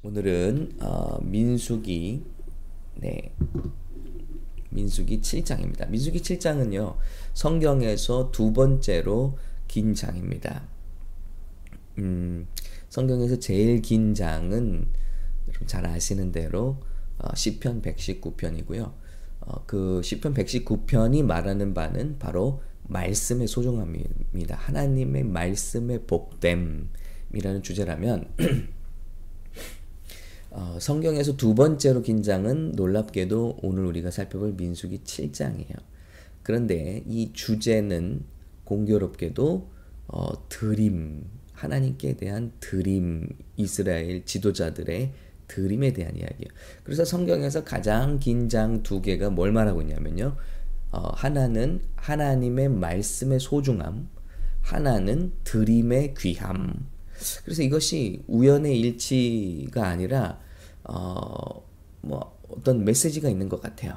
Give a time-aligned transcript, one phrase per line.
[0.00, 2.22] 오늘은 어, 민수기
[2.96, 3.34] 네
[4.70, 5.88] 민수기 7장입니다.
[5.88, 6.96] 민수기 7장은요
[7.34, 10.68] 성경에서 두 번째로 긴 장입니다.
[11.98, 12.46] 음,
[12.88, 14.86] 성경에서 제일 긴 장은
[15.66, 16.80] 잘 아시는 대로
[17.18, 18.92] 어, 시편 119편이고요.
[19.40, 24.54] 어, 그 시편 119편이 말하는 바는 바로 말씀의 소중함입니다.
[24.54, 28.32] 하나님의 말씀의 복됨이라는 주제라면
[30.58, 35.76] 어, 성경에서 두 번째로 긴 장은 놀랍게도 오늘 우리가 살펴볼 민수기 7장이에요.
[36.42, 38.22] 그런데 이 주제는
[38.64, 39.70] 공교롭게도
[40.08, 45.12] 어, 드림, 하나님께 대한 드림, 이스라엘 지도자들의
[45.46, 46.48] 드림에 대한 이야기예요.
[46.82, 50.34] 그래서 성경에서 가장 긴 장 두 개가 뭘 말하고 있냐면요.
[50.90, 54.08] 어, 하나는 하나님의 말씀의 소중함,
[54.62, 56.88] 하나는 드림의 귀함.
[57.44, 60.40] 그래서 이것이 우연의 일치가 아니라
[60.88, 61.62] 어,
[62.00, 63.96] 뭐 어떤 메시지가 있는 것 같아요.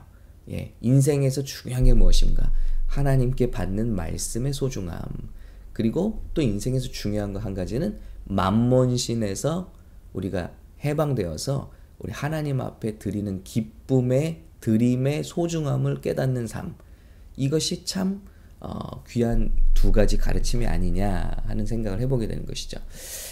[0.49, 2.51] 예, 인생에서 중요한 게 무엇인가?
[2.87, 5.01] 하나님께 받는 말씀의 소중함.
[5.73, 9.73] 그리고 또 인생에서 중요한 거 한 가지는 만몬신에서
[10.13, 10.51] 우리가
[10.83, 16.75] 해방되어서 우리 하나님 앞에 드리는 기쁨의 드림의 소중함을 깨닫는 삶.
[17.37, 18.23] 이것이 참
[18.59, 19.51] 어, 귀한
[19.81, 22.77] 두 가지 가르침이 아니냐 하는 생각을 해보게 되는 것이죠.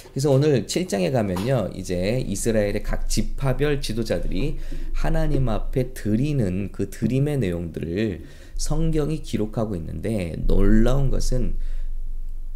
[0.10, 4.58] 그래서 오늘 7장에 가면요, 이제 이스라엘의 각 지파별 지도자들이
[4.92, 8.24] 하나님 앞에 드리는 그 드림의 내용들을
[8.56, 11.56] 성경이 기록하고 있는데 놀라운 것은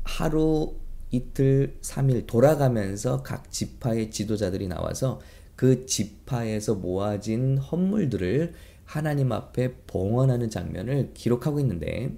[0.02, 0.74] 하루
[1.12, 5.22] 이틀, 3일 돌아가면서 각 지파의 지도자들이 나와서
[5.56, 8.54] 그 지파에서 모아진 헌물들을
[8.86, 12.10] 하나님 앞에 봉헌하는 장면을 기록하고 있는데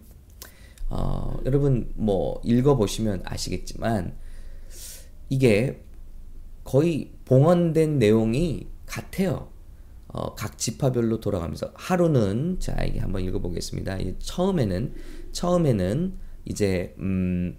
[0.89, 4.15] 어, 여러분 뭐 읽어보시면 아시겠지만
[5.29, 5.83] 이게
[6.63, 9.49] 거의 봉헌된 내용이 같아요.
[10.07, 13.97] 어, 각 지파별로 돌아가면서 하루는 자 이게 한번 읽어보겠습니다.
[14.19, 14.93] 처음에는
[15.31, 16.13] 처음에는
[16.45, 17.57] 이제 음,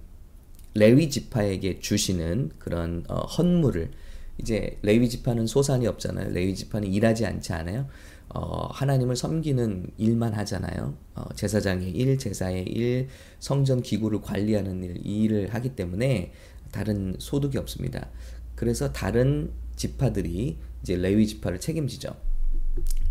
[0.75, 3.91] 레위 지파에게 주시는 그런 어, 헌물을
[4.39, 6.31] 이제 레위 지파는 소산이 없잖아요.
[6.31, 7.89] 레위 지파는 일하지 않지 않아요.
[8.29, 10.95] 어, 하나님을 섬기는 일만 하잖아요.
[11.15, 16.33] 어, 제사장의 일, 제사의 일, 성전 기구를 관리하는 일, 이 일을 하기 때문에
[16.73, 18.09] 다른 소득이 없습니다.
[18.55, 22.17] 그래서 다른 지파들이 이제 레위 지파를 책임지죠.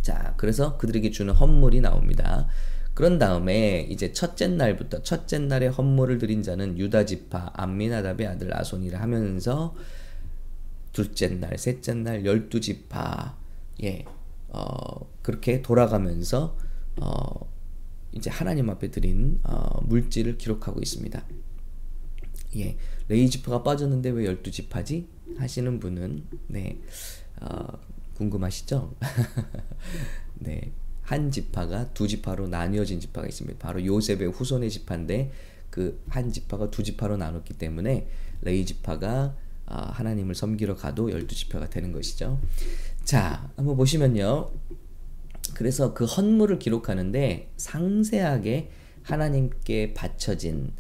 [0.01, 2.47] 자, 그래서 그들에게 주는 헌물이 나옵니다.
[2.93, 9.01] 그런 다음에 이제 첫째 날부터 첫째 날에 헌물을 드린 자는 유다 지파 암미나답의 아들 아손이라
[9.01, 9.75] 하면서
[10.93, 13.35] 둘째 날, 셋째 날 열두 지파
[13.83, 14.05] 예.
[14.55, 16.57] 어, 그렇게 돌아가면서
[17.01, 17.53] 어,
[18.13, 21.25] 이제 하나님 앞에 드린 어, 물질을 기록하고 있습니다.
[22.57, 22.77] 예.
[23.09, 25.07] 레이 지파가 빠졌는데 왜 열두 지파지?
[25.37, 26.79] 하시는 분은 네.
[27.41, 27.67] 어,
[28.15, 28.95] 궁금하시죠?
[30.39, 30.71] 네.
[31.01, 33.59] 한 지파가 두 지파로 나뉘어진 지파가 있습니다.
[33.59, 35.31] 바로 요셉의 후손의 지파인데
[35.69, 38.07] 그 한 지파가 두 지파로 나눴기 때문에
[38.41, 39.35] 레이 지파가
[39.67, 42.39] 아, 하나님을 섬기러 가도 열두 지파가 되는 것이죠.
[43.05, 44.49] 자, 한번 보시면요.
[45.53, 48.71] 그래서 그 헌물을 기록하는데 상세하게
[49.03, 50.73] 하나님께 바쳐진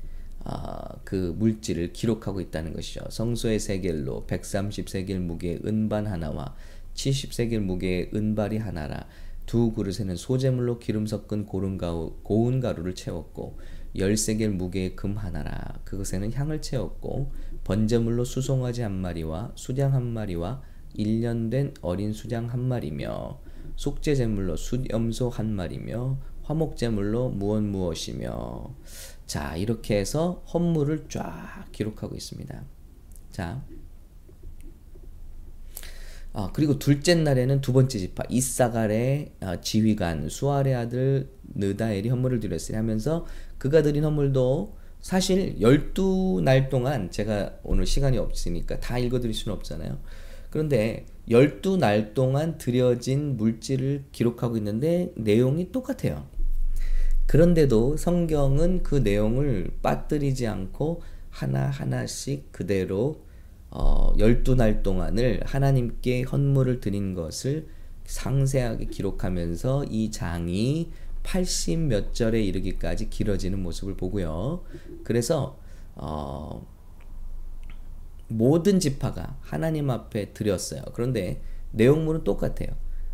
[0.43, 3.01] 어, 그 물질을 기록하고 있다는 것이죠.
[3.11, 6.55] 성소의 세겔로 130세겔 무게의 은반 하나와
[6.95, 9.05] 70세겔 무게의 은발이 하나라
[9.45, 13.59] 두 그릇에는 소재물로 기름 섞은 고운, 가루, 고운 가루를 채웠고
[13.95, 17.31] 열세겔 무게의 금 하나라 그것에는 향을 채웠고
[17.63, 20.63] 번제물로 수송아지 한 마리와 수장 한 마리와
[20.97, 23.39] 1년 된 어린 수장 한 마리며
[23.75, 28.75] 속죄 제물로 숫염소 한 마리며 화목 제물로 무엇 무엇이며
[29.25, 32.63] 자 이렇게 해서 헌물을 쫙 기록하고 있습니다.
[33.31, 33.63] 자
[36.37, 42.75] 아, 그리고 둘째 날에는 두 번째 지파 이사갈의 어, 지휘관 수아의 아들 느다엘이 헌물을 드렸으니
[42.75, 43.25] 하면서
[43.57, 49.97] 그가 드린 헌물도 사실 12날 동안 제가 오늘 시간이 없으니까 다 읽어드릴 수는 없잖아요.
[50.55, 56.27] 그런데 12날 동안 드려진 물질을 기록하고 있는데 내용이 똑같아요.
[57.25, 63.25] 그런데도 성경은 그 내용을 빠뜨리지 않고 하나하나씩 그대로
[63.69, 67.67] 어, 12날 동안을 하나님께 헌물을 드린 것을
[68.05, 70.89] 상세하게 기록하면서 이 장이
[71.23, 74.63] 80 몇 절에 이르기까지 길어지는 모습을 보고요.
[75.03, 75.59] 그래서
[75.95, 76.65] 어,
[78.27, 80.81] 모든 지파가 하나님 앞에 드렸어요.
[80.93, 81.41] 그런데
[81.71, 82.69] 내용물은 똑같아요.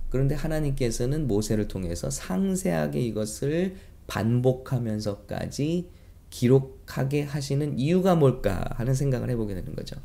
[0.10, 3.76] 그런데 하나님께서는 모세를 통해서 상세하게 이것을
[4.08, 5.90] 반복하면서까지
[6.30, 9.96] 기록하게 하시는 이유가 뭘까 하는 생각을 해보게 되는 거죠.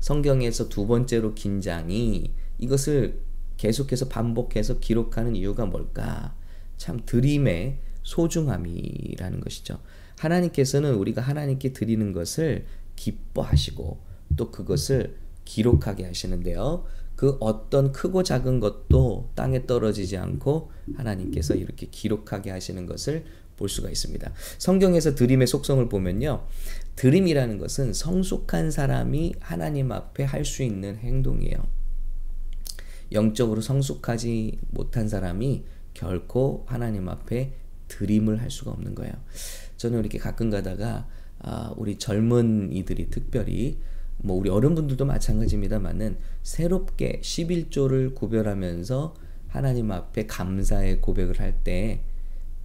[0.00, 3.20] 성경에서 두 번째로 긴장이 이것을
[3.56, 6.34] 계속해서 반복해서 기록하는 이유가 뭘까?
[6.78, 9.78] 참 드림의 소중함이라는 것이죠.
[10.18, 12.64] 하나님께서는 우리가 하나님께 드리는 것을
[12.96, 14.00] 기뻐하시고
[14.36, 16.84] 또 그것을 기록하게 하시는데요.
[17.16, 23.24] 그 어떤 크고 작은 것도 땅에 떨어지지 않고 하나님께서 이렇게 기록하게 하시는 것을
[23.56, 24.32] 볼 수가 있습니다.
[24.56, 26.46] 성경에서 드림의 속성을 보면요.
[26.96, 31.58] 드림이라는 것은 성숙한 사람이 하나님 앞에 할 수 있는 행동이에요.
[33.12, 37.52] 영적으로 성숙하지 못한 사람이 결코 하나님 앞에
[37.88, 39.12] 드림을 할 수가 없는 거예요.
[39.76, 41.06] 저는 이렇게 가끔 가다가
[41.40, 43.78] 아, 우리 젊은이들이 특별히
[44.18, 49.14] 뭐 우리 어른분들도 마찬가지입니다만은 새롭게 11조를 구별하면서
[49.48, 52.02] 하나님 앞에 감사의 고백을 할 때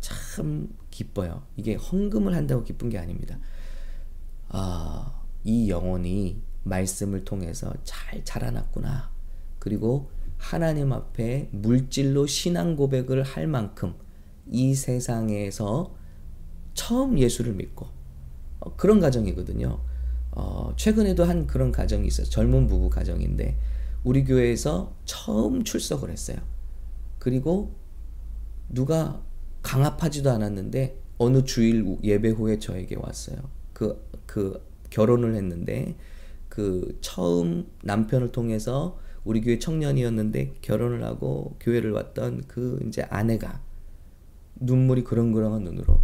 [0.06, 1.42] 참 기뻐요.
[1.56, 3.40] 이게 헌금을 한다고 기쁜 게 아닙니다.
[4.50, 9.10] 아, 이 영혼이 말씀을 통해서 잘 자라났구나.
[9.58, 13.96] 그리고 하나님 앞에 물질로 신앙 고백을 할 만큼
[14.48, 15.96] 이 세상에서
[16.76, 17.95] 처음 예수를 믿고 어,
[18.78, 19.80] 그런 가정이거든요.
[20.32, 22.28] 어, 최근에도 한 그런 가정이 있어요.
[22.28, 23.58] 젊은 부부 가정인데
[24.04, 26.38] 우리 교회에서 처음 출석을 했어요.
[27.20, 27.74] 그리고
[28.70, 29.22] 누가
[29.62, 33.38] 강압하지도 않았는데 어느 주일 예배 후에 저에게 왔어요.
[33.74, 35.96] 그, 그 결혼을 했는데
[36.50, 43.62] 그 처음 남편을 통해서 우리 교회 청년이었는데 결혼을 하고 교회를 왔던 그 이제 아내가
[44.58, 46.00] 눈물이 그렁그렁한 눈으로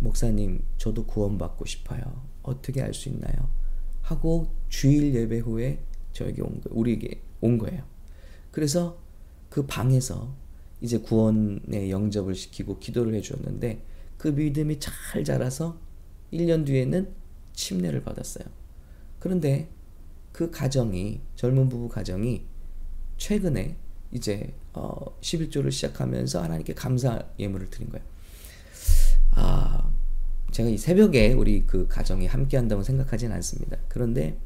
[0.00, 2.00] 목사님 저도 구원받고 싶어요.
[2.42, 3.48] 어떻게 할수 있나요?
[4.02, 5.80] 하고 주일 예배 후에
[6.12, 6.78] 저에게 온 거예요.
[6.78, 7.84] 우리에게 온 거예요.
[8.50, 8.98] 그래서
[9.48, 10.34] 그 방에서
[10.80, 13.82] 이제 구원의 영접을 시키고 기도를 해주었는데
[14.16, 15.78] 그 믿음이 잘 자라서
[16.32, 17.12] 1년 뒤에는
[17.52, 18.44] 침례를 받았어요.
[19.18, 19.68] 그런데
[20.32, 22.44] 그 가정이 젊은 부부 가정이
[23.16, 23.76] 최근에
[24.12, 28.04] 이제 어 11조를 시작하면서 하나님께 감사 예물을 드린 거예요.
[29.32, 29.87] 아,
[30.58, 33.76] 제가 이 새벽에 우리 그 가정이 함께 한다고 생각하진 않습니다.
[33.86, 34.36] 그런데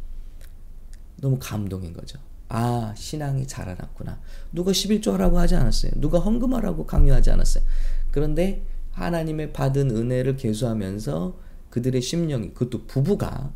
[1.17, 2.19] 너무 감동인 거죠.
[2.51, 4.21] 아, 신앙이 자라났구나.
[4.53, 5.93] 누가 11조 하라고 하지 않았어요.
[5.97, 7.65] 누가 헌금하라고 강요하지 않았어요.
[8.11, 11.39] 그런데 하나님의 받은 은혜를 계수하면서
[11.71, 13.55] 그들의 심령이, 그것도 부부가,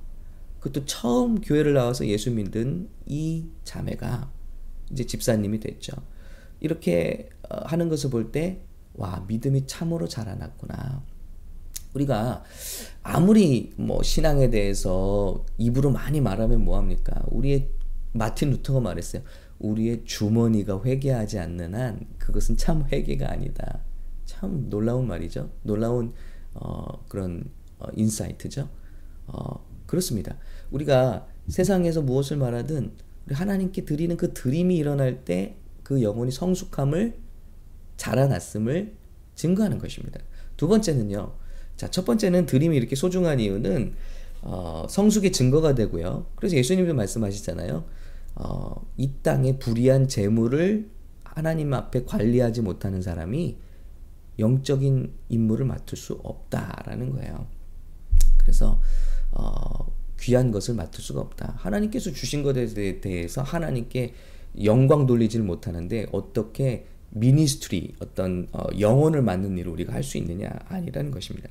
[0.60, 4.30] 그것도 처음 교회를 나와서 예수 믿은 이 자매가
[4.92, 5.92] 이제 집사님이 됐죠.
[6.60, 8.62] 이렇게 어, 하는 것을 볼 때,
[8.94, 11.04] 와, 믿음이 참으로 자라났구나.
[11.96, 12.44] 우리가
[13.02, 17.22] 아무리 뭐 신앙에 대해서 입으로 많이 말하면 뭐합니까?
[17.28, 17.68] 우리의
[18.12, 19.22] 마틴 루터가 말했어요.
[19.58, 23.80] 우리의 주머니가 회개하지 않는 한 그것은 참 회개가 아니다.
[24.24, 25.50] 참 놀라운 말이죠.
[25.62, 26.12] 놀라운
[26.54, 27.44] 어, 그런
[27.78, 28.68] 어, 인사이트죠.
[29.26, 30.36] 어, 그렇습니다.
[30.70, 32.92] 우리가 세상에서 무엇을 말하든
[33.26, 35.56] 우리 하나님께 드리는 그 드림이 일어날 때
[35.86, 37.16] 그 영혼이 성숙함을
[37.96, 38.96] 자라났음을
[39.36, 40.18] 증거하는 것입니다.
[40.56, 41.32] 두 번째는요.
[41.76, 43.94] 자, 첫 번째는 드림이 이렇게 소중한 이유는
[44.42, 46.26] 어, 성숙의 증거가 되고요.
[46.36, 47.84] 그래서 예수님도 말씀하시잖아요.
[48.36, 50.88] 어, 이 땅에 불의한 재물을
[51.24, 53.56] 하나님 앞에 관리하지 못하는 사람이
[54.38, 57.46] 영적인 임무를 맡을 수 없다라는 거예요.
[58.36, 58.80] 그래서
[59.32, 61.54] 어, 귀한 것을 맡을 수가 없다.
[61.58, 64.14] 하나님께서 주신 것에 대해서 하나님께
[64.64, 71.10] 영광 돌리지를 못하는데 어떻게 미니스트리 어떤 어, 영혼을 맡는 일을 우리가 할 수 있느냐 아니라는
[71.10, 71.48] 것입니다.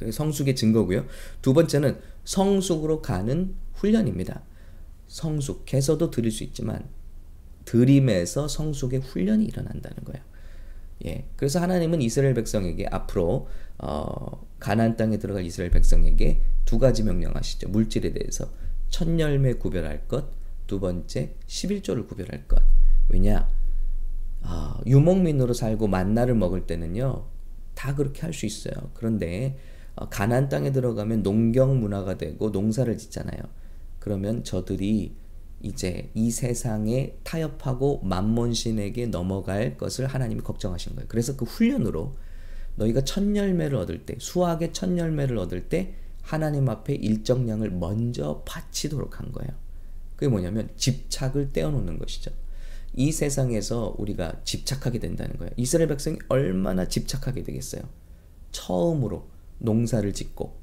[0.00, 1.04] 그 성숙의 증거고요.
[1.42, 4.42] 두 번째는 성숙으로 가는 훈련입니다.
[5.08, 6.88] 성숙해서도 드릴 수 있지만
[7.66, 10.22] 드림에서 성숙의 훈련이 일어난다는 거예요.
[11.04, 11.26] 예.
[11.36, 17.68] 그래서 하나님은 이스라엘 백성에게 앞으로 어, 가나안 땅에 들어갈 이스라엘 백성에게 두 가지 명령하시죠.
[17.68, 18.50] 물질에 대해서
[18.88, 20.30] 첫 열매 구별할 것,
[20.66, 22.62] 두 번째 11조를 구별할 것.
[23.08, 23.48] 왜냐?
[24.42, 27.26] 아, 유목민으로 살고 만나를 먹을 때는요.
[27.74, 28.90] 다 그렇게 할 수 있어요.
[28.94, 29.58] 그런데
[30.00, 33.38] 어, 가난 땅에 들어가면 농경 문화가 되고 농사를 짓잖아요.
[33.98, 35.14] 그러면 저들이
[35.62, 41.06] 이제 이 세상에 타협하고 만몬신에게 넘어갈 것을 하나님이 걱정하신 거예요.
[41.06, 42.14] 그래서 그 훈련으로
[42.76, 49.20] 너희가 첫 열매를 얻을 때, 수학의 첫 열매를 얻을 때 하나님 앞에 일정량을 먼저 바치도록
[49.20, 49.50] 한 거예요.
[50.16, 52.30] 그게 뭐냐면 집착을 떼어놓는 것이죠.
[52.94, 55.52] 이 세상에서 우리가 집착하게 된다는 거예요.
[55.58, 57.82] 이스라엘 백성이 얼마나 집착하게 되겠어요.
[58.50, 59.28] 처음으로
[59.60, 60.58] 농사를 짓고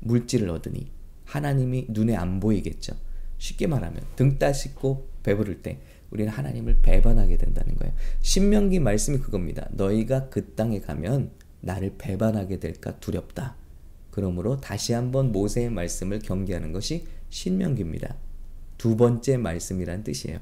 [0.00, 0.90] 물질을 얻으니
[1.24, 2.94] 하나님이 눈에 안 보이겠죠.
[3.38, 5.80] 쉽게 말하면 등 따시고 배부를 때
[6.10, 7.94] 우리는 하나님을 배반하게 된다는 거예요.
[8.20, 9.68] 신명기 말씀이 그겁니다.
[9.72, 11.30] 너희가 그 땅에 가면
[11.60, 13.56] 나를 배반하게 될까 두렵다.
[14.10, 18.14] 그러므로 다시 한번 모세의 말씀을 경계하는 것이 신명기입니다.
[18.76, 20.38] 두 번째 말씀이란 뜻이에요.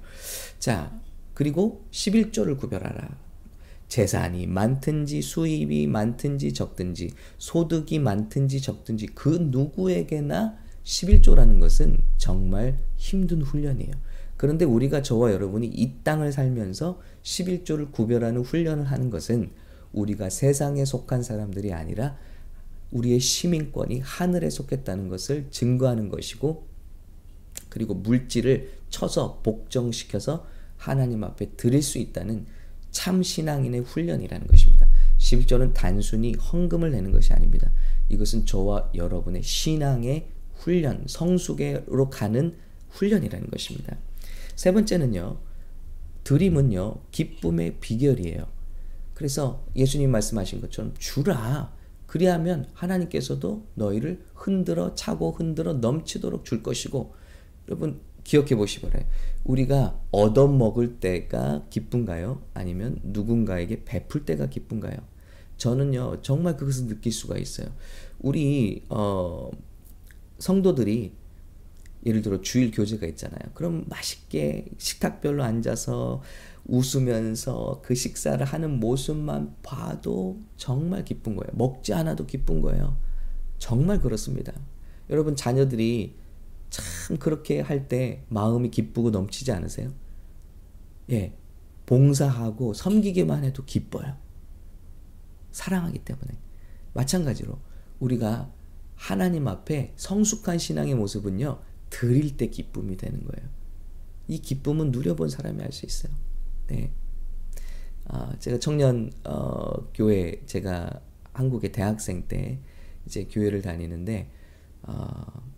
[0.58, 0.98] 자,
[1.34, 3.16] 그리고 11조를 구별하라.
[3.90, 13.92] 재산이 많든지 수입이 많든지 적든지 소득이 많든지 적든지 그 누구에게나 11조라는 것은 정말 힘든 훈련이에요.
[14.36, 19.50] 그런데 우리가 저와 여러분이 이 땅을 살면서 11조를 구별하는 훈련을 하는 것은
[19.92, 22.16] 우리가 세상에 속한 사람들이 아니라
[22.92, 26.64] 우리의 시민권이 하늘에 속했다는 것을 증거하는 것이고
[27.68, 32.46] 그리고 물질을 쳐서 복정시켜서 하나님 앞에 드릴 수 있다는
[32.90, 34.86] 참 신앙인의 훈련이라는 것입니다.
[35.18, 37.70] 11조는 단순히 헌금을 내는 것이 아닙니다.
[38.08, 42.56] 이것은 저와 여러분의 신앙의 훈련, 성숙으로 가는
[42.90, 43.96] 훈련이라는 것입니다.
[44.56, 45.38] 세 번째는요.
[46.24, 46.96] 드림은요.
[47.10, 48.46] 기쁨의 비결이에요.
[49.14, 51.72] 그래서 예수님 말씀하신 것처럼 주라.
[52.06, 57.14] 그리하면 하나님께서도 너희를 흔들어 차고 흔들어 넘치도록 줄 것이고
[57.68, 59.04] 여러분 기억해 보시 바래요.
[59.44, 62.42] 우리가 얻어 먹을 때가 기쁜가요?
[62.54, 64.96] 아니면 누군가에게 베풀 때가 기쁜가요?
[65.56, 67.68] 저는요 정말 그것을 느낄 수가 있어요.
[68.18, 69.50] 우리 어,
[70.38, 71.12] 성도들이
[72.06, 73.40] 예를 들어 주일 교제가 있잖아요.
[73.54, 76.22] 그럼 맛있게 식탁별로 앉아서
[76.66, 81.50] 웃으면서 그 식사를 하는 모습만 봐도 정말 기쁜 거예요.
[81.54, 82.96] 먹지 않아도 기쁜 거예요.
[83.58, 84.52] 정말 그렇습니다.
[85.10, 86.14] 여러분 자녀들이
[86.70, 89.92] 참 그렇게 할 때 마음이 기쁘고 넘치지 않으세요?
[91.10, 91.36] 예.
[91.86, 94.16] 봉사하고 섬기기만 해도 기뻐요.
[95.50, 96.38] 사랑하기 때문에.
[96.94, 97.58] 마찬가지로
[97.98, 98.52] 우리가
[98.94, 103.48] 하나님 앞에 성숙한 신앙의 모습은요, 드릴 때 기쁨이 되는 거예요.
[104.28, 106.12] 이 기쁨은 누려본 사람이 알 수 있어요.
[106.68, 106.92] 네.
[108.06, 111.00] 아, 제가 청년 어, 교회 제가
[111.32, 112.60] 한국의 대학생 때
[113.06, 114.30] 이제 교회를 다니는데
[114.82, 115.49] 어,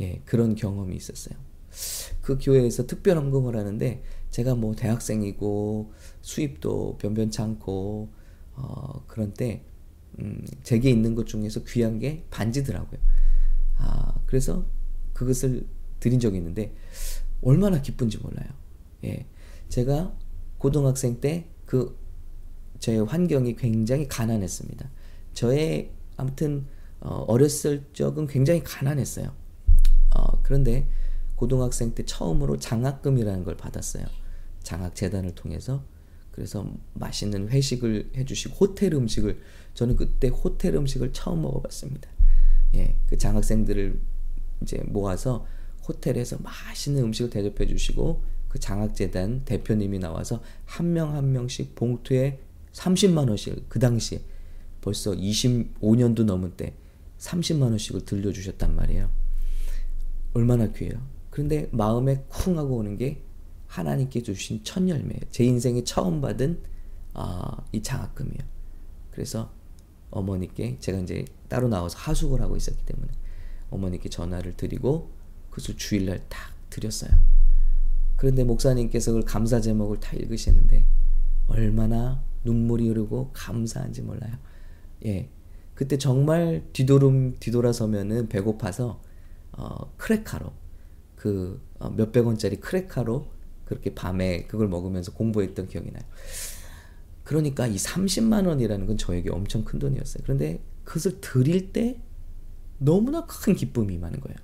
[0.00, 1.38] 예, 그런 경험이 있었어요.
[2.20, 5.92] 그 교회에서 특별 헌금을 하는데 제가 뭐 대학생이고
[6.22, 8.08] 수입도 변변찮고
[8.54, 9.64] 어, 그런 때
[10.18, 13.00] 음, 제게 있는 것 중에서 귀한 게 반지더라고요.
[13.78, 14.66] 아, 그래서
[15.12, 15.66] 그것을
[16.00, 16.74] 드린 적이 있는데
[17.42, 18.48] 얼마나 기쁜지 몰라요.
[19.04, 19.26] 예.
[19.68, 20.16] 제가
[20.58, 22.00] 고등학생 때 그
[22.80, 24.90] 제 환경이 굉장히 가난했습니다.
[25.34, 26.66] 저의 아무튼
[26.98, 29.32] 어, 어렸을 적은 굉장히 가난했어요.
[30.50, 30.88] 어, 그런데
[31.36, 34.04] 고등학생 때 처음으로 장학금이라는 걸 받았어요.
[34.62, 35.84] 장학재단을 통해서.
[36.32, 39.40] 그래서 맛있는 회식을 해주시고 호텔 음식을
[39.74, 42.10] 저는 그때 호텔 음식을 처음 먹어봤습니다.
[42.74, 44.00] 예, 그 장학생들을
[44.62, 45.46] 이제 모아서
[45.88, 52.40] 호텔에서 맛있는 음식을 대접해 주시고 그 장학재단 대표님이 나와서 한 명한 한 명씩 봉투에
[52.72, 54.20] 30만 원씩 그 당시에
[54.80, 56.74] 벌써 25년도 넘은 때
[57.18, 59.10] 30만 원씩을 들려주셨단 말이에요.
[60.34, 61.00] 얼마나 귀해요.
[61.30, 63.22] 그런데 마음에 쿵 하고 오는 게
[63.66, 65.20] 하나님께 주신 첫 열매예요.
[65.30, 66.60] 제 인생에 처음 받은
[67.14, 68.42] 아, 이 장학금이에요.
[69.10, 69.52] 그래서
[70.10, 73.08] 어머니께 제가 이제 따로 나와서 하숙을 하고 있었기 때문에
[73.70, 75.10] 어머니께 전화를 드리고
[75.50, 77.10] 그래서 주일날 딱 드렸어요.
[78.16, 80.84] 그런데 목사님께서 그 감사 제목을 다 읽으시는데
[81.48, 84.32] 얼마나 눈물이 흐르고 감사한지 몰라요.
[85.06, 85.28] 예.
[85.74, 89.00] 그때 정말 뒤돌음 뒤돌아서면은 배고파서
[89.60, 90.52] 어, 크레카로
[91.16, 93.28] 그 어, 몇백 원짜리 크레카로
[93.66, 96.02] 그렇게 밤에 그걸 먹으면서 공부했던 기억이 나요.
[97.24, 100.22] 그러니까 이 30만 원이라는 건 저에게 엄청 큰 돈이었어요.
[100.24, 102.00] 그런데 그것을 드릴 때
[102.78, 104.36] 너무나 큰 기쁨이 많은 거예요.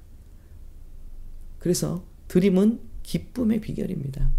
[1.59, 4.31] 그래서 드림은 기쁨의 비결입니다.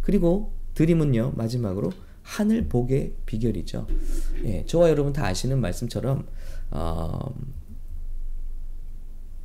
[0.00, 1.90] 그리고 드림은요, 마지막으로
[2.22, 3.86] 하늘 복의 비결이죠.
[4.44, 6.26] 예, 저와 여러분 다 아시는 말씀처럼,
[6.70, 7.34] 어,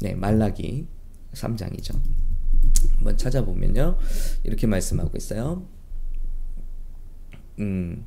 [0.01, 0.87] 네, 말라기
[1.33, 1.99] 3장이죠.
[2.95, 3.97] 한번 찾아보면요.
[4.43, 5.65] 이렇게 말씀하고 있어요.
[7.59, 8.05] 음.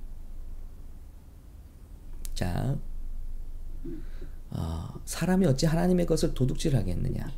[2.35, 2.77] 자.
[4.51, 7.33] 어, 사람이 어찌 하나님의 것을 도둑질하겠느냐?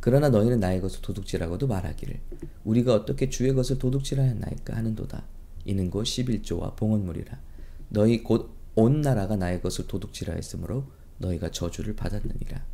[0.00, 2.20] 그러나 너희는 나의 것을 도둑질하고도 말하기를
[2.64, 5.24] 우리가 어떻게 주의 것을 도둑질하였나이까 하는도다.
[5.66, 7.38] 이는 곧 11조와 봉헌물이라.
[7.90, 10.84] 너희 곧 온 나라가 나의 것을 도둑질하였으므로
[11.18, 12.64] 너희가 저주를 받았느니라.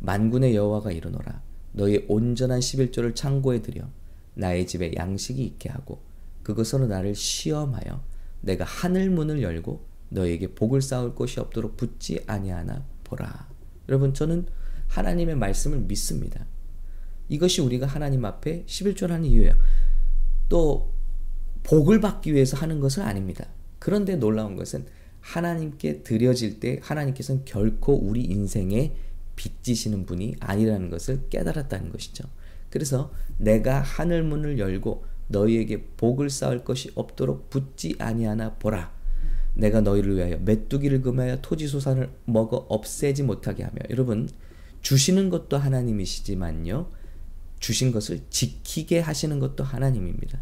[0.00, 3.88] 만군의 여호와가 이르노라 너희 온전한 11조를 창고에 들여
[4.34, 6.00] 나의 집에 양식이 있게 하고
[6.42, 8.02] 그것으로 나를 시험하여
[8.40, 13.48] 내가 하늘 문을 열고 너에게 복을 쌓을 곳이 없도록 붙지 아니하나 보라.
[13.88, 14.46] 여러분 저는
[14.86, 16.46] 하나님의 말씀을 믿습니다.
[17.28, 19.52] 이것이 우리가 하나님 앞에 11조를 하는 이유예요.
[20.48, 20.92] 또
[21.62, 23.46] 복을 받기 위해서 하는 것은 아닙니다.
[23.78, 24.86] 그런데 놀라운 것은
[25.20, 28.94] 하나님께 드려질 때 하나님께서는 결코 우리 인생에
[29.38, 32.24] 빚지시는 분이 아니라는 것을 깨달았다는 것이죠.
[32.70, 38.92] 그래서 내가 하늘 문을 열고 너희에게 복을 쌓을 것이 없도록 붙지 아니하나 보라.
[39.54, 44.28] 내가 너희를 위하여 메뚜기를 금하여 토지 소산을 먹어 없애지 못하게 하며 여러분
[44.82, 46.90] 주시는 것도 하나님이시지만요.
[47.60, 50.40] 주신 것을 지키게 하시는 것도 하나님입니다.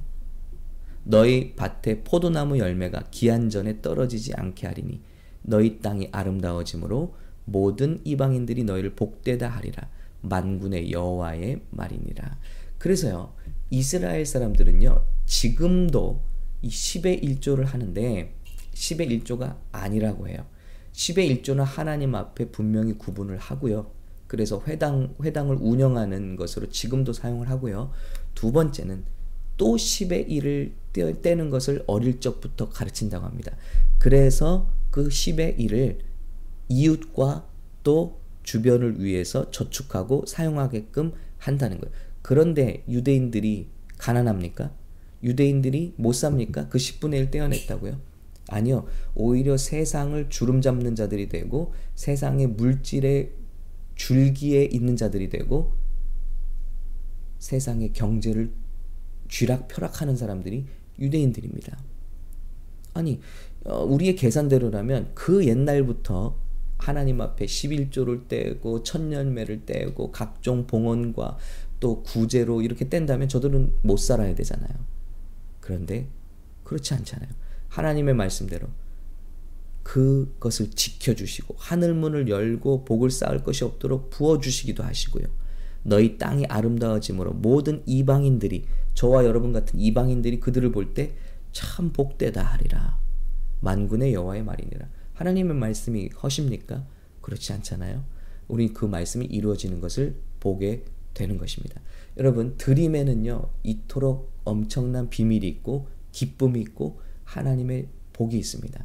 [1.04, 5.00] 너희 밭에 포도나무 열매가 기한 전에 떨어지지 않게 하리니
[5.42, 7.14] 너희 땅이 아름다워짐으로
[7.46, 9.88] 모든 이방인들이 너희를 복되다 하리라
[10.20, 12.38] 만군의 여호와의 말이니라.
[12.78, 13.32] 그래서요.
[13.70, 15.04] 이스라엘 사람들은요.
[15.24, 16.20] 지금도
[16.62, 18.34] 이 10의 1조를 하는데
[18.74, 20.44] 10의 1조가 아니라고 해요.
[20.92, 23.90] 10의 1조는 하나님 앞에 분명히 구분을 하고요.
[24.26, 27.92] 그래서 회당 회당을 운영하는 것으로 지금도 사용을 하고요.
[28.34, 29.04] 두 번째는
[29.56, 33.56] 또 10의 1을 떼는 것을 어릴 적부터 가르친다고 합니다.
[33.98, 35.98] 그래서 그 10의 1을
[36.68, 37.48] 이웃과
[37.82, 41.94] 또 주변을 위해서 저축하고 사용하게끔 한다는 거예요.
[42.22, 43.68] 그런데 유대인들이
[43.98, 44.72] 가난합니까?
[45.22, 46.68] 유대인들이 못 삽니까?
[46.68, 48.00] 그 10분의 1 떼어냈다고요?
[48.48, 48.86] 아니요.
[49.14, 53.32] 오히려 세상을 주름 잡는 자들이 되고 세상의 물질의
[53.96, 55.72] 줄기에 있는 자들이 되고
[57.38, 58.52] 세상의 경제를
[59.28, 60.66] 쥐락펴락하는 사람들이
[60.98, 61.76] 유대인들입니다.
[62.94, 63.20] 아니
[63.64, 66.38] 어, 우리의 계산대로라면 그 옛날부터
[66.78, 71.38] 하나님 앞에 11조를 떼고 천년매를 떼고 각종 봉헌과
[71.80, 74.70] 또 구제로 이렇게 뗀다면 저들은 못 살아야 되잖아요.
[75.60, 76.08] 그런데
[76.64, 77.28] 그렇지 않잖아요.
[77.68, 78.68] 하나님의 말씀대로
[79.82, 85.26] 그것을 지켜주시고 하늘문을 열고 복을 쌓을 것이 없도록 부어주시기도 하시고요.
[85.84, 88.64] 너희 땅이 아름다워짐으로 모든 이방인들이
[88.94, 91.14] 저와 여러분 같은 이방인들이 그들을 볼 때
[91.56, 92.98] 참 복되다 하리라.
[93.62, 94.88] 만군의 여호와의 말이니라.
[95.16, 96.86] 하나님의 말씀이 허십니까?
[97.22, 98.04] 그렇지 않잖아요.
[98.48, 101.80] 우리 그 말씀이 이루어지는 것을 보게 되는 것입니다.
[102.18, 108.84] 여러분 드림에는요 이토록 엄청난 비밀이 있고 기쁨이 있고 하나님의 복이 있습니다.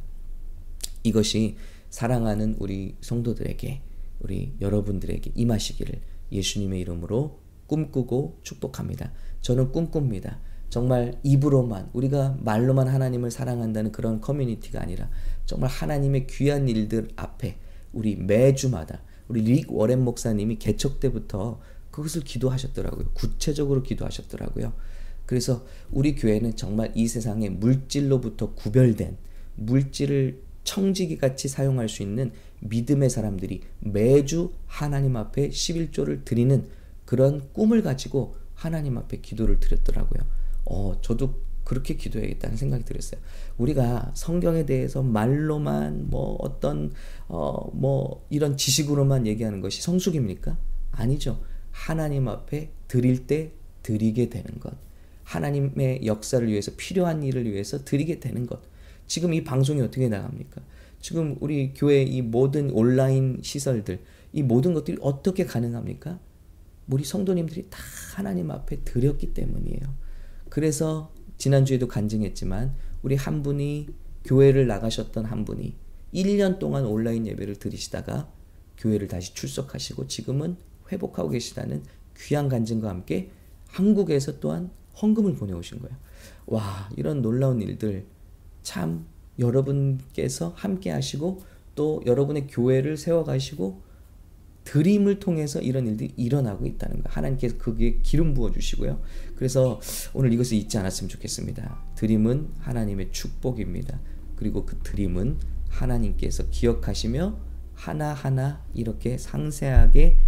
[1.04, 1.56] 이것이
[1.90, 3.82] 사랑하는 우리 성도들에게
[4.20, 6.00] 우리 여러분들에게 임하시기를
[6.32, 9.12] 예수님의 이름으로 꿈꾸고 축복합니다.
[9.42, 10.40] 저는 꿈꿉니다.
[10.72, 15.10] 정말 입으로만 우리가 말로만 하나님을 사랑한다는 그런 커뮤니티가 아니라
[15.46, 17.56] 정말 하나님의 귀한 일들 앞에
[17.92, 23.10] 우리 매주마다 우리 릭 워렌 목사님이 개척 때부터 그것을 기도하셨더라고요.
[23.12, 24.72] 구체적으로 기도하셨더라고요.
[25.26, 29.16] 그래서 우리 교회는 정말 이 세상의 물질로부터 구별된
[29.56, 36.68] 물질을 청지기 같이 사용할 수 있는 믿음의 사람들이 매주 하나님 앞에 11조를 드리는
[37.04, 40.22] 그런 꿈을 가지고 하나님 앞에 기도를 드렸더라고요.
[40.64, 43.20] 어, 저도 그렇게 기도해야겠다는 생각이 들었어요.
[43.58, 46.92] 우리가 성경에 대해서 말로만 뭐 어떤
[47.28, 50.56] 어 뭐 이런 지식으로만 얘기하는 것이 성숙입니까?
[50.92, 51.42] 아니죠.
[51.70, 54.72] 하나님 앞에 드릴 때 드리게 되는 것.
[55.24, 58.60] 하나님의 역사를 위해서 필요한 일을 위해서 드리게 되는 것.
[59.06, 60.62] 지금 이 방송이 어떻게 나갑니까?
[61.00, 64.00] 지금 우리 교회 이 모든 온라인 시설들,
[64.32, 66.20] 이 모든 것들이 어떻게 가능합니까?
[66.88, 67.78] 우리 성도님들이 다
[68.14, 69.80] 하나님 앞에 드렸기 때문이에요.
[70.48, 73.88] 그래서 지난주에도 간증했지만 우리 한 분이
[74.22, 75.74] 교회를 나가셨던 한 분이
[76.14, 78.30] 1년 동안 온라인 예배를 드리시다가
[78.78, 80.56] 교회를 다시 출석하시고 지금은
[80.92, 81.82] 회복하고 계시다는
[82.16, 83.32] 귀한 간증과 함께
[83.66, 84.70] 한국에서 또한
[85.02, 85.96] 헌금을 보내오신 거예요.
[86.46, 88.06] 와, 이런 놀라운 일들
[88.62, 89.04] 참
[89.40, 91.42] 여러분께서 함께 하시고
[91.74, 93.82] 또 여러분의 교회를 세워가시고
[94.64, 97.10] 드림을 통해서 이런 일들이 일어나고 있다는 거.
[97.10, 99.00] 하나님께서 그게 기름 부어 주시고요.
[99.36, 99.80] 그래서
[100.14, 101.82] 오늘 이것을 잊지 않았으면 좋겠습니다.
[101.96, 103.98] 드림은 하나님의 축복입니다.
[104.36, 107.38] 그리고 그 드림은 하나님께서 기억하시며
[107.74, 110.18] 하나하나 이렇게 상세하게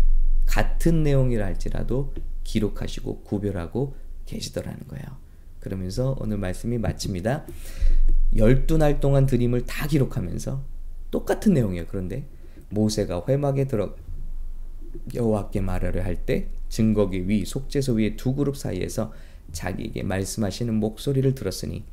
[0.47, 3.95] 같은 내용이라 할지라도 기록하시고 구별하고
[4.27, 5.05] 계시더라는 거예요.
[5.61, 7.47] 그러면서 오늘 말씀이 마칩니다.
[8.35, 10.63] 12날 동안 드림을 다 기록하면서
[11.11, 11.87] 똑같은 내용이에요.
[11.89, 12.27] 그런데
[12.71, 13.95] 모세가 회막에 들어
[15.15, 19.13] 여호와께 말하려 할 때 증거기 위 속죄소 위의 두 그룹 사이에서
[19.53, 21.85] 자기에게 말씀하시는 목소리를 들었으니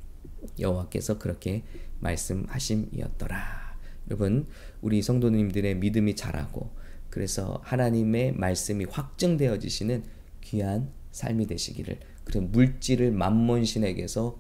[0.60, 1.64] 여호와께서 그렇게
[2.00, 3.76] 말씀하심이었더라.
[4.10, 4.48] 여러분
[4.82, 6.72] 우리 성도님들의 믿음이 자라고
[7.10, 10.04] 그래서 하나님의 말씀이 확증되어지시는
[10.42, 14.40] 귀한 삶이 되시기를 그리고 물질을 만몬신에게서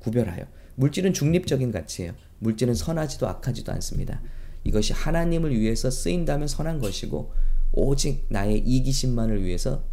[0.00, 0.44] 구별하여
[0.74, 2.12] 물질은 중립적인 가치예요.
[2.40, 4.20] 물질은 선하지도 악하지도 않습니다.
[4.64, 7.32] 이것이 하나님을 위해서 쓰인다면 선한 것이고
[7.72, 9.84] 오직 나의 이기심만을 위해서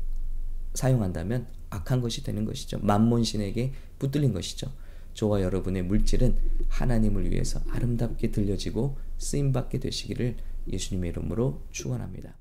[0.73, 2.79] 사용한다면 악한 것이 되는 것이죠.
[2.79, 4.71] 만몬신에게 붙들린 것이죠.
[5.13, 6.35] 저와 여러분의 물질은
[6.67, 10.35] 하나님을 위해서 아름답게 들려지고 쓰임 받게 되시기를
[10.67, 12.35] 예수님의 이름으로 축원합니다.